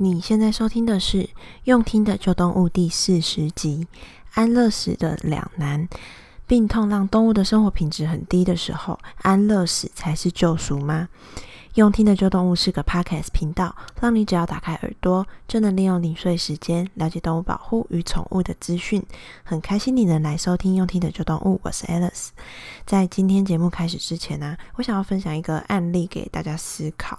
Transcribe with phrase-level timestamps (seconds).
[0.00, 1.24] 你现在收听的是
[1.64, 3.88] 《用听的救动物》第四十集
[4.34, 5.88] 《安乐死的两难》。
[6.46, 11.08] 病痛让动物的生活品质很低的时候，安乐死才是救赎吗？
[11.78, 19.00] 用听的救动物是个 podcast 频道，让你只要打开耳朵，就能利用零碎时间了解动物保护与宠物的资讯。
[19.44, 22.30] 很开心你能来收听用听的救动物，我是 Alice。
[22.84, 27.16] 在今天节目开始之前呢、我想要分享一个案例给大家思考。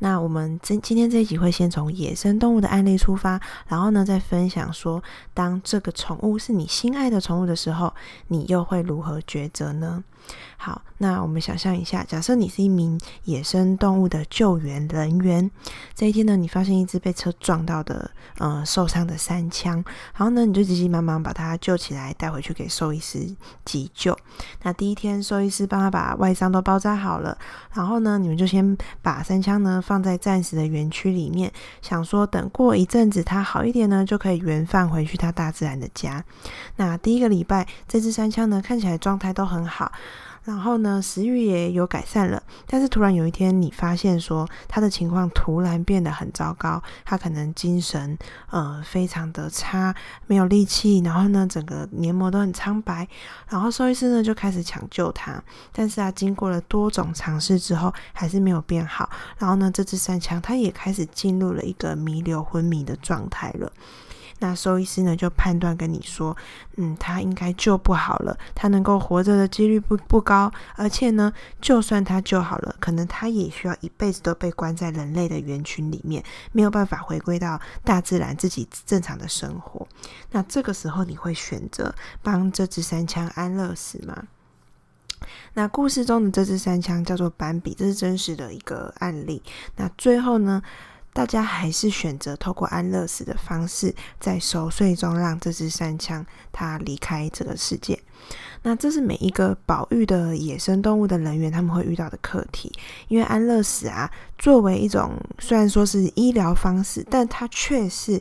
[0.00, 5.00] 那我们今今天这一集会先从野生动物的案例出发，然后呢再分享说，
[5.32, 7.94] 当这个宠物是你心爱的宠物的时候，
[8.26, 10.02] 你又会如何抉择呢？
[10.56, 15.50] 好，那我们想象一下，假设你是一名野生动物的救援人员，
[15.92, 18.08] 这一天呢，你发现一只被车撞到的，
[18.38, 24.16] 呃，受伤的山枪，然后呢，你就急急忙忙把它救起来，带回去给兽医师急救。
[24.62, 27.36] 那第一天，兽医师帮他把外伤都包扎好了，
[27.74, 36.24] 然后呢，你们就先把山枪呢放在暂时的园区里面，想说等过一阵子它好一点呢，就可以原放回去它大自然的家。
[36.76, 39.90] 那第一个礼拜，这只山枪呢看起来状态都很好。
[40.44, 48.18] 然后呢，食欲也有改善了，但是突然有一天，你发现说他的情况突然变得很糟糕，他可能精神
[48.50, 49.94] 呃非常的差，
[50.26, 53.06] 没有力气，然后呢，整个黏膜都很苍白，
[53.48, 55.40] 然后兽医师呢就开始抢救他，
[55.72, 63.72] 但是啊，经过了多种尝试之后，还是没有变好，然后呢，这只山羌它也开始进入了一个弥留昏迷的状态了。
[64.42, 66.36] 那兽医师呢，就判断跟你说，
[66.76, 79.86] 嗯，他应该救不好了，他能够活着的几率不不高，而且呢，就算他救好了，可能他也需要一辈子都被关在人类的园区里面，没有办法回归到大自然自己正常的生活。
[80.32, 84.24] 那这个时候，你会选择帮这只山枪安乐死吗？
[85.54, 89.40] 那故事中的这只山枪叫做斑比，这是真实的一个案例。
[89.76, 90.60] 那最后呢，
[91.12, 97.98] 大家还是选择透过安乐死的方式，在熟睡中让这只山羌它离开这个世界。
[98.62, 102.72] 那这是每一个保育的野生动物的人员他们会遇到的课题，
[103.08, 108.20] 因为安乐死啊，作为一种虽然说是医疗方式，但它却是。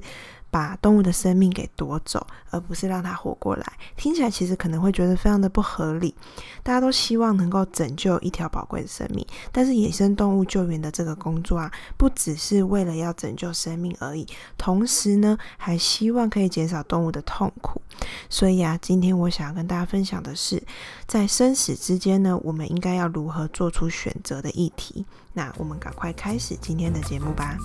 [0.51, 6.13] 把动物的生命给夺走，而不是让它活过来，听起来其实可能会觉得非常的不合理。
[6.61, 17.81] 大家都希望能够拯救一条宝贵的生命，但是野生动物救援的这个工作啊，不只是为了要拯救生命而已，同时呢，还希望可以减少动物的痛苦。
[18.29, 20.61] 所以啊，今天我想要跟大家分享的是，
[21.07, 25.05] 在生死之间呢，我们应该要如何做出选择的议题。
[25.33, 27.57] 那我们赶快开始今天的节目吧。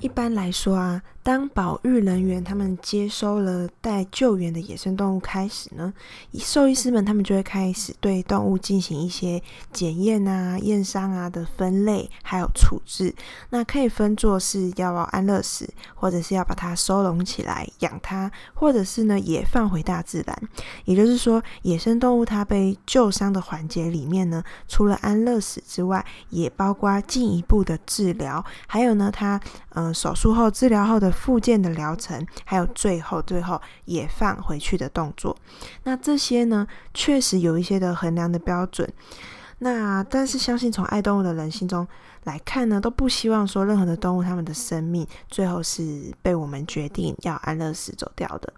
[0.00, 1.02] 一般来说啊。
[1.22, 5.92] 当保育人员他们接收了待救援的野生动物开始呢，
[6.32, 9.40] 兽医师们他们就会开始对动物进行一些
[9.70, 13.14] 检验啊、验伤啊的分类，还有处置。
[13.50, 20.42] 那可以分作是要安乐死，或者是要把它收容起来养它，或者是呢也放回大自然。
[20.86, 29.38] 也就是说，野生动物它被救伤的环节里面呢，除了安乐死之外，也包括进一步的治疗，还有呢它
[29.74, 31.10] 嗯手术后治疗后的。
[31.20, 35.36] 复健的疗程，还有最后最后也放回去的动作，
[35.82, 38.90] 那这些呢，确实有一些的衡量的标准。
[39.58, 41.86] 那但是相信从爱动物的人心中
[42.24, 48.50] 来看呢，都不希望说任何的动物它们的生命最后是被我们决定要安乐死走掉的。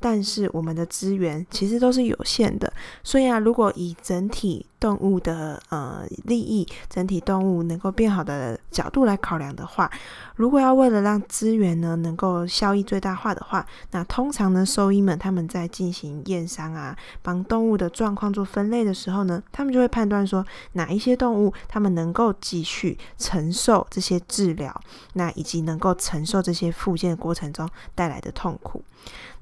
[0.00, 2.72] 但是我们的资源其实都是有限的，
[3.02, 9.90] 所以啊，如果以整体动物的呃利益、整体动物能够变好的角度来考量的话，
[10.36, 24.80] 如果要为了让资源呢能够效益最大化的话，那通常呢兽医们他们在进行验伤啊，帮动物的状况做分类的时候呢，他们就会判断说哪一些动物他们能够继续承受这些治疗，
[25.14, 28.82] 那以及能够承受这些复健的过程中带来的痛苦。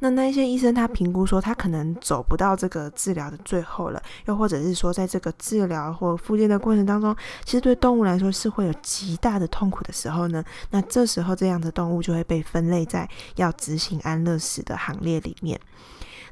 [0.01, 15.61] 那那些医生他评估说他可能走不到这个治疗的最后了，又或者是说在这个治疗或复健的过程当中，其实对动物来说是会有极大的痛苦的时候呢，那这时候这样的动物就会被分类在要执行安乐死的行列里面。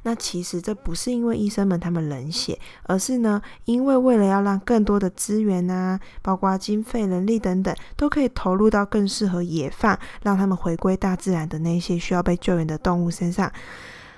[0.04, 13.50] 那其实这不是因为医生们他们冷血，而是呢，因为为了要让更多的资源啊，包括经费、人力等等，都可以投入到更适合野放，让他们回归大自然的那些需要被救援的动物身上。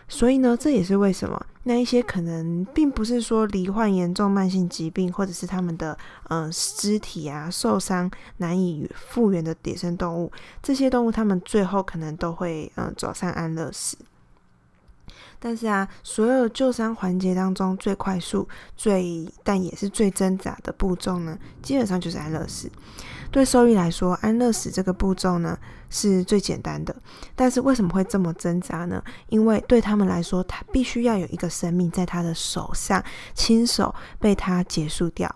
[0.08, 5.98] 所以呢，这也是为什么那一些可能并不是说罹患严重慢性疾病，或者是他们的
[6.28, 10.30] 呃肢体啊受伤难以复原的野生动物，
[10.62, 13.96] 这些动物他们最后可能都会嗯、走上安乐死。
[15.38, 22.70] 但是啊，所有救伤环节当中最快速、最但也是最挣扎的步骤呢，基本上就是安乐死。
[23.30, 25.58] 对兽医来说，安乐死这个步骤呢
[25.90, 26.94] 是最简单的。
[27.34, 29.02] 但是为什么会这么挣扎呢？
[29.28, 33.02] 因为对他们来说，他必须要有一个生命在他的手上，
[33.34, 35.34] 亲手被他结束掉。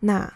[0.00, 0.30] 那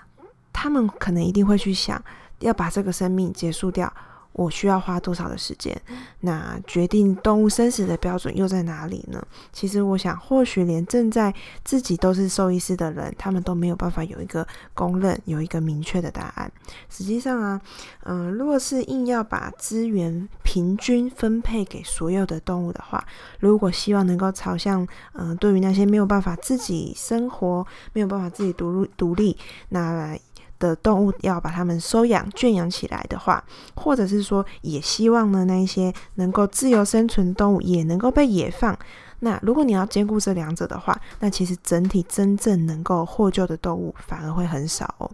[0.52, 2.02] 他们可能一定会去想，
[2.40, 3.92] 要把这个生命结束掉。
[4.36, 5.74] 我需要花多少的时间？
[6.20, 9.26] 那决定动物生死的标准又在哪里呢？
[9.50, 11.34] 其实我想，或许连正在
[11.64, 16.52] 自己都是兽医师的人，他们都没有办法有一个公认、有一个明确的答案。
[16.90, 17.60] 实际上啊，
[18.04, 23.02] 嗯、如果是硬要把资源平均分配给所有的动物的话，
[23.40, 29.34] 如果希望能够朝向，嗯、对于那些没有办法自己生活、没有办法自己独独立，
[29.70, 30.14] 那。
[30.58, 33.42] 的动物要把它们收养、圈养起来的话，
[33.74, 38.78] 或者是说，也希望呢，那一些能够自由生存的动物也能够被野放。
[39.20, 45.10] 那如果你要兼顾这两者的话，那其实整体真正能够获救的动物反而会很少哦。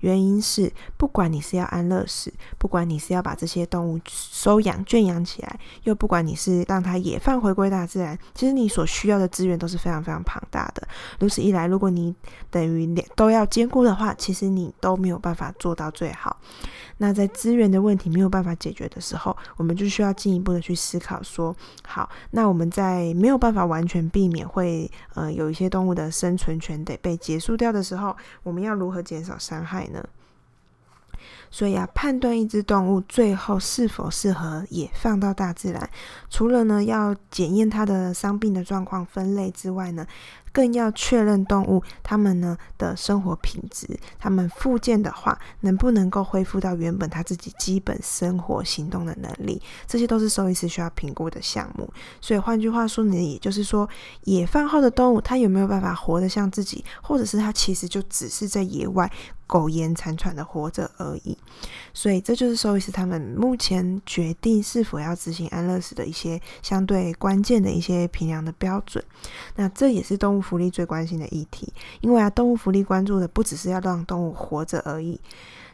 [0.00, 10.86] 原因是，不管你是要安乐死，不管你是要把这些动物收养、圈养起来，又不管你是让它野放回归大自然，其实你所需要的资源都是非常非常庞大的。
[11.18, 12.14] 如此一来，如果你
[12.50, 16.36] 等于都要兼顾的话，其实你都没有办法做到最好。
[17.02, 21.52] 那在资源的问题没有办法解决的时候，我们就需要进一步的去思考说，
[21.84, 30.00] 好，那我们在没有办法完全避免会呃有一些动物的生存权得被结束掉的时候，我们要如何减少伤害呢？
[31.52, 35.88] 所以啊，判断一只动物最后是否适合野放到大自然，
[36.30, 40.06] 除了呢要检验它的伤病的状况、分类之外呢，
[40.50, 43.86] 更要确认动物它们呢的生活品质，
[44.18, 51.86] 它们复健的话，能不能够恢复到原本它自己基本生活行动的能力，这些都是兽医师需要评估的项目。
[52.22, 53.86] 所以换句话说呢，也就是说，
[54.24, 59.12] 野放后的动物它有没有办法活得像自己，或者是它其实就只是在野外。
[59.46, 61.36] 苟延残喘的活着而已，
[61.92, 69.04] 所以这就是兽医师他们目前决定是否要执行安乐死的一些相对关键的一些评量的标准。
[69.56, 75.20] 那这也是动物福利最关心的议题，因为啊，动物福利关注的不只是要让动物活着而已。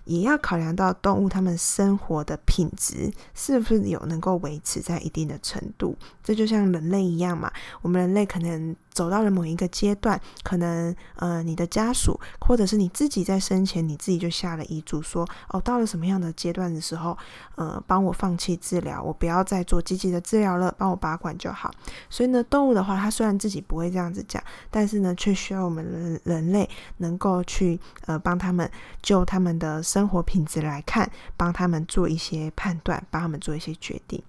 [0.04, 5.94] 也要考量到动物它们生活的品质是不是有能够维持在一定的程度，
[6.24, 7.52] 这就像人类一样嘛。
[7.82, 17.16] 我们人类可能走到了某一个阶段，可能呃你的家属或者是你自己在生前你自己就下了遗嘱说，哦，到了什么样的阶段的时候，
[17.54, 21.70] 呃帮我放弃治疗，我不要再做积极的治疗了，帮我拔管就好。
[22.10, 28.68] 所以呢，动物的话，它虽然自己不会这样子讲，但是呢，却需要我们人人类能够去呃帮他们
[29.00, 29.82] 就他们的。
[29.82, 34.22] 生活品质来看，帮他们做一些判断，帮他们做一些决定。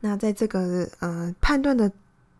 [0.00, 1.92] 那在这个呃判断的。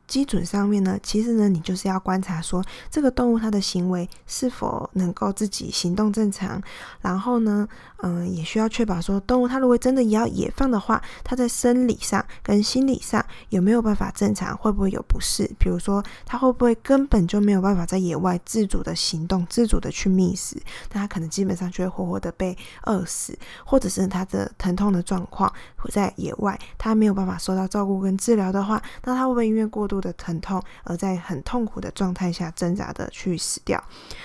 [0.07, 6.63] 基准上面呢，其实呢，你就是要观察说，这个动物它的行为是否能够自己行动正常，
[7.01, 7.67] 然后呢，
[8.03, 15.51] 嗯、也需要确保说，动物它如果真的要野放的话，它在生理上跟心理上有没有办法正常，会不会有不适？
[15.59, 20.57] 比如说，它会不会根本就没有办法在野外自主的行动，自主的去觅食，
[20.93, 25.53] 那它可能基本上就会活活的被饿死，或者是它的疼痛的状况，
[25.91, 33.83] 在野外它没有办法受到照顾跟治疗的话，那它会不会因为过度的疼痛，而在很痛苦的状态下挣扎的去死掉，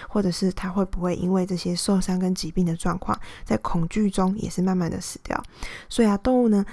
[0.07, 5.41] 或者是他会不会因为这些受伤跟疾病的状况，在恐惧中也是慢慢的死掉？
[5.89, 6.65] 所以啊，动物呢，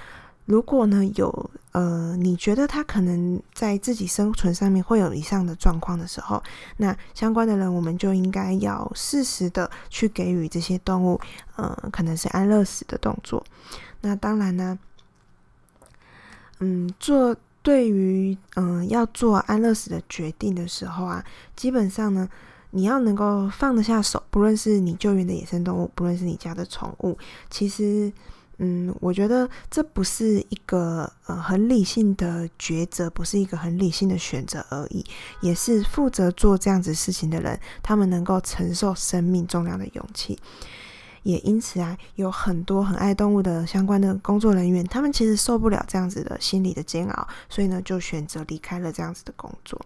[0.45, 6.43] 如果呢有呃，你觉得它可能在自己生存上面会有以上的状况的时候，
[6.78, 11.21] 那相关的人我们就应该要适时的去给予这些动物，
[11.57, 13.45] 呃，可能是安乐死的动作。
[14.00, 14.78] 那当然呢，
[16.61, 17.37] 嗯，做。
[17.68, 21.22] 对于嗯、要做安乐死的决定的时候啊，
[21.54, 22.26] 基本上呢，
[22.70, 27.18] 你要能够放得下手，不论是你救援的野生动物，不论是你家的宠物，
[27.50, 28.10] 其实
[28.56, 35.04] 嗯，我觉得这不是一个呃很理性的抉择，不是一个很理性的选择而已，
[35.42, 40.38] 也是负责做这样子事情的人，他们能够承受生命重量的勇气。
[41.22, 49.80] 也因此啊，有很多很爱动物的相关的工作人员，他们其实受不了这样子的心理的煎熬，所以呢，就选择离开了这样子的工作。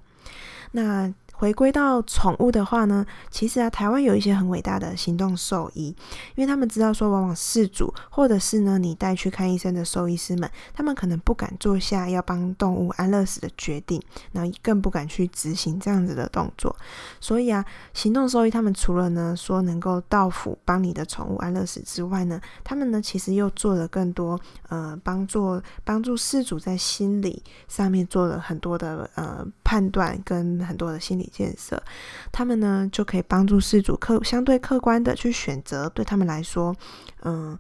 [0.73, 1.13] 那
[1.43, 5.89] 回归到宠物的话呢，其实啊，台湾有一些很伟大的行动兽医，
[6.37, 16.77] 因为他们知道说，往往事主或者是呢，你带去看医生的兽医师们，他们可能不敢做下要帮动物安乐死的决定，然后更不敢去执行这样子的动作。
[17.19, 31.83] 所以啊，行动兽医他们除了呢说能够到府帮你的宠物安乐死之外呢，他们呢其实又做了更多呃帮助帮助事主在心理上面做了很多的呃判断跟很多的心理建设，
[32.31, 36.77] 他们呢就可以帮助事主客相对客观的去选择，对他们来说，
[37.23, 37.59] 嗯，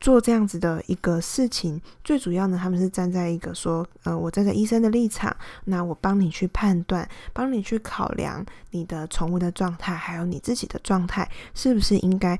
[0.00, 12.38] 做这样子的一个事情，最主要呢，他们是站在一个说，呃，我站在医生的立场，那我帮你去判断，帮你去考量你的宠物的状态，还有你自己的状态，是不是应该。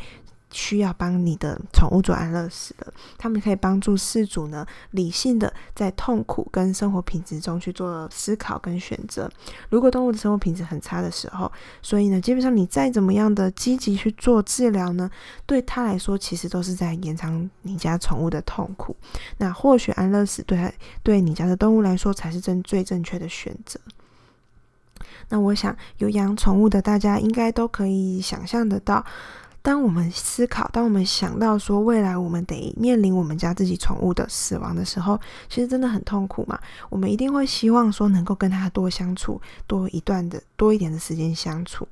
[0.52, 9.30] 需要帮你的宠物做安乐死的，他们可以帮助饲主呢，理性的在痛苦跟生活品质中去做思考跟选择。
[9.68, 15.08] 如果动物的生活品质很差的时候，所以呢，基本上你再怎么样的积极去做治疗呢，
[15.46, 18.96] 对他来说其实都是在延长你家宠物的痛苦。
[19.38, 23.78] 那或许安乐死对他对你家的动物来说才是正最正确的选择。
[25.28, 29.04] 那我想有养宠物的大家应该都可以想象得到。
[29.62, 36.58] 当我们思考，当我们想到说未来我们得面临我们家自己宠物的死亡的时候，其实真的很痛苦嘛。
[36.88, 41.88] 我们一定会希望说能够跟它多相处，多一段的多一点的时间相处。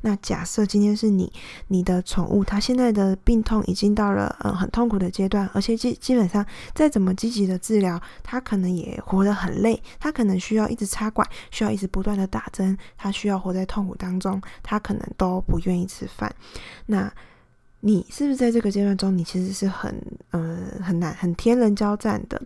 [0.00, 1.30] 那假设今天是你，
[1.68, 6.44] 你的宠物它现在的病痛已经到了嗯很痛苦的阶段，而且基基本上
[6.74, 16.34] 再怎么积极的治疗，它可能也活得很累，它可能需要一直插管，需要一直不断的打针，它需要活在痛苦当中，它可能都不愿意吃饭。
[16.86, 17.12] 那
[17.80, 19.94] 你是不是在这个阶段中，你其实是很
[20.30, 22.40] 呃很难很天人交战的？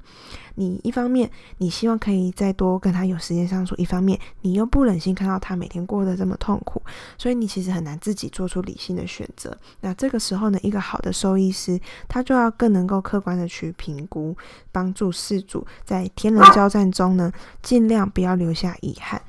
[0.56, 6.82] 你一方面你希望可以再多跟他有时间相处，一方面你又不忍心看到他每天过得这么痛苦，
[7.16, 9.56] 所以你其实很难自己做出理性的选择。
[9.80, 14.36] 那这个时候呢，一个好的兽医师他就要更能够客观的去评估，
[14.70, 17.32] 帮助事主在天人交战中呢，
[17.62, 19.22] 尽量不要留下遗憾。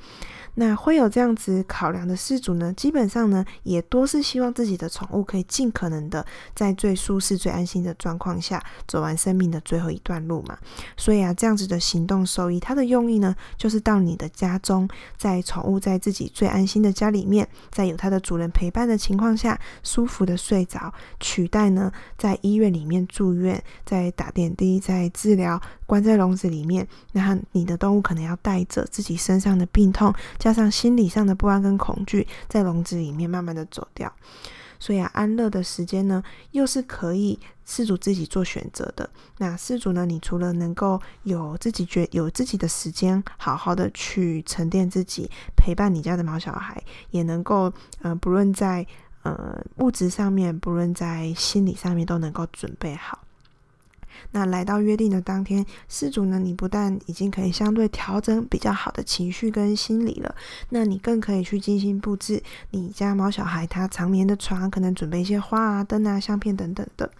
[0.54, 10.58] 那会有这样子考量的饲主呢，基本上呢，也多是希望自己的宠物可以尽可能的在最舒适、最安心的状况下走完生命的最后一段路嘛。
[10.96, 25.60] 所以啊，这样子的行动兽医，它的用意呢，就是到你的家中，在宠物在自己最安心的家里面，在有它的主人陪伴的情况下，舒服的睡着，取代呢在医院里面住院，在打点滴，在治疗，
[25.92, 30.10] 关在笼子里面，那你的动物可能要带着自己身上的病痛。
[30.38, 34.10] 加上心理上的不安跟恐惧，在笼子里面慢慢的走掉，
[34.78, 36.22] 所以啊，安乐的时间呢，
[36.52, 39.10] 又是可以饲主自己做选择的。
[39.36, 47.70] 那饲主呢，你除了能够有自己觉有自己的时间，好好的去沉淀自己，陪伴你家的毛小孩，也能够
[48.00, 48.86] 呃，不论在
[49.24, 53.18] 呃物质上面，不论在心理上面，都能够准备好。
[54.32, 60.34] 那来到约定的当天，饲主呢，你不但已经可以相对调整比较好的情绪跟心理了，
[60.70, 67.10] 那你更可以去精心布置你家毛小孩他长眠的床，可能准备一些花啊、灯啊、相片等等的。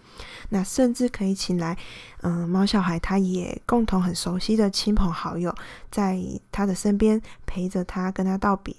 [0.49, 1.75] 那甚至可以请来，
[2.21, 5.53] 嗯、猫，小孩他也共同很熟悉的亲朋好友，
[5.89, 6.19] 在
[6.51, 8.75] 他的身边陪着他，跟他道别。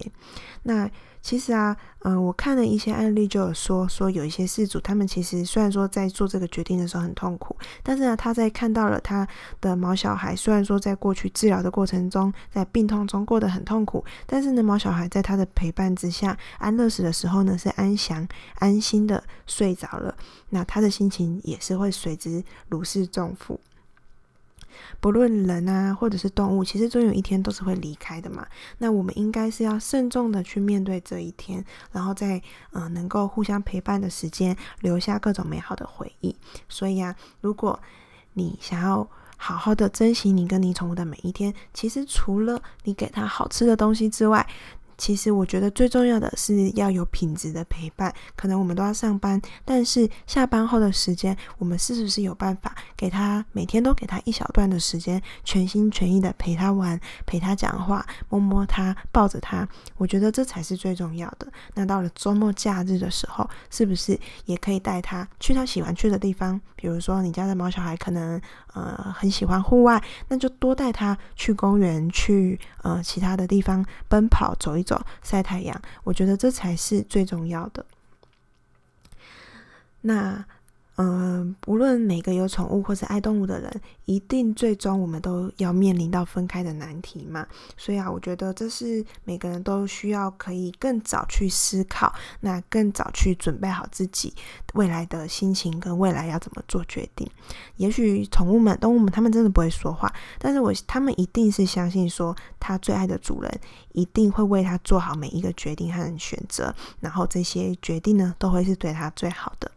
[0.62, 0.88] 那
[1.24, 9.26] 其实啊，嗯、我看了一些案例，就有说说有一些事主，他们其实虽然说在做这个决定的时候很痛苦，但是呢，他在看到了他
[9.58, 20.14] 的毛小孩，虽然说在过去治疗的过程中，在病痛中过得很痛苦，但是呢，毛小孩在他的陪伴之下，安乐死的时候呢，是安详、安心的睡着了，
[20.50, 23.58] 那他的心情也是会随之如释重负。
[25.00, 28.46] 不论人啊，或者是动物，其实终有一天都是会离开的嘛。
[28.78, 32.36] 那我们应该是要慎重的去面对这一天，然后在
[32.72, 36.34] 嗯、呃、能够互相陪伴的时间，留下各种美好的回忆。
[36.68, 37.78] 所以啊，如果
[38.34, 44.46] 你想要好好的珍惜你跟你宠物的每一天，其实除了你给它好吃的东西之外，
[44.96, 48.12] 其实我觉得最重要的是要有品质的陪伴。
[48.36, 59.66] 可能我们都要上班，但是下班后的时间，我们是不是有办法给他每天都给他一小段的时间，全心全意的陪他玩，陪他讲话，摸摸他，抱着他？
[59.96, 61.46] 我觉得这才是最重要的。
[61.74, 66.60] 那到了周末假日的时候，是不是也可以带他去他喜欢去的地方？
[66.76, 68.38] 比如说你家的毛小孩可能
[68.74, 77.84] 呃很喜欢户外，那就多带他去公园，去呃其他的地方奔跑，走一走，晒太阳，我觉得这才是最重要的。
[80.02, 80.44] 那
[80.96, 87.44] 嗯，无论每个有宠物或者爱动物的人，一定最终我们都要面临到分开的难题嘛。
[87.76, 94.32] 所以啊，我觉得这是每个人都需要可以更早去思考，那更早去准备好自己
[94.74, 97.28] 未来的心情跟未来要怎么做决定。
[97.76, 103.60] 也许宠物们、动物们，他们真的不会说话，但是我他们一定是相信说，他最爱的主人
[103.94, 109.68] 一定会为他做好每一个决定和选择，然后这些决定呢，都会是对他最好的。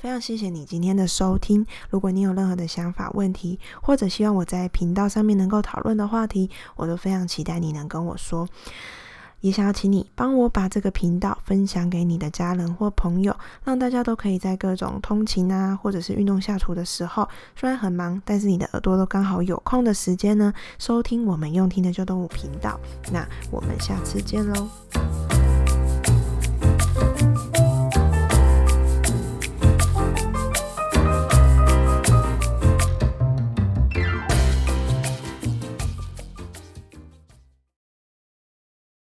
[0.00, 1.66] 非常谢谢你今天的收听。
[1.90, 8.48] 如果你有任何的想法、问题，或者希望我在频道上面能够讨论的话题，我都非常期待你能跟我说。
[9.40, 22.78] 也想要请你帮我把这个频道分享给你的家人或朋友，让大家都可以在各种通勤啊，或者是运动下厨的时候，虽然很忙，但是你的耳朵都刚好有空的时间呢，收听我们用听的旧动物频道。
[23.12, 24.68] 那我们下次见喽。